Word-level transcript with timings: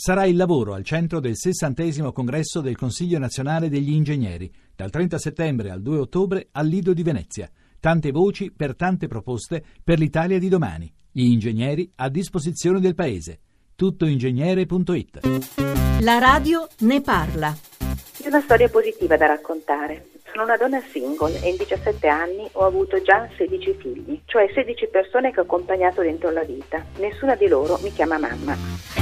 Sarà 0.00 0.26
il 0.26 0.36
lavoro 0.36 0.74
al 0.74 0.84
centro 0.84 1.18
del 1.18 1.36
sessantesimo 1.36 2.12
congresso 2.12 2.60
del 2.60 2.76
Consiglio 2.76 3.18
nazionale 3.18 3.68
degli 3.68 3.90
ingegneri, 3.90 4.48
dal 4.76 4.90
30 4.90 5.18
settembre 5.18 5.72
al 5.72 5.82
2 5.82 5.98
ottobre 5.98 6.50
al 6.52 6.68
Lido 6.68 6.92
di 6.92 7.02
Venezia. 7.02 7.50
Tante 7.80 8.12
voci 8.12 8.52
per 8.52 8.76
tante 8.76 9.08
proposte 9.08 9.60
per 9.82 9.98
l'Italia 9.98 10.38
di 10.38 10.48
domani. 10.48 10.88
Gli 11.10 11.24
ingegneri 11.24 11.90
a 11.96 12.08
disposizione 12.10 12.78
del 12.78 12.94
Paese. 12.94 13.40
Tuttoingegnere.it 13.74 16.00
La 16.02 16.18
radio 16.18 16.68
ne 16.82 17.00
parla. 17.00 17.52
È 18.22 18.28
una 18.28 18.40
storia 18.42 18.68
positiva 18.68 19.16
da 19.16 19.26
raccontare. 19.26 20.10
Sono 20.30 20.44
una 20.44 20.56
donna 20.56 20.80
single 20.92 21.42
e 21.42 21.48
in 21.48 21.56
17 21.56 22.06
anni 22.06 22.48
ho 22.52 22.64
avuto 22.64 23.02
già 23.02 23.28
16 23.36 23.74
figli, 23.80 24.20
cioè 24.26 24.48
16 24.54 24.90
persone 24.92 25.32
che 25.32 25.40
ho 25.40 25.42
accompagnato 25.42 26.02
dentro 26.02 26.30
la 26.30 26.44
vita. 26.44 26.84
Nessuna 26.98 27.34
di 27.34 27.48
loro 27.48 27.80
mi 27.82 27.92
chiama 27.92 28.16
mamma. 28.16 28.97